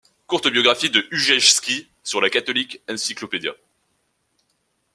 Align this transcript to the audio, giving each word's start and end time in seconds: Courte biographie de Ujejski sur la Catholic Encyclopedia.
Courte 0.25 0.47
biographie 0.51 0.89
de 0.89 1.07
Ujejski 1.11 1.87
sur 2.01 2.21
la 2.21 2.31
Catholic 2.31 2.81
Encyclopedia. 2.89 3.51